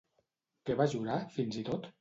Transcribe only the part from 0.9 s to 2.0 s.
jurar, fins i tot?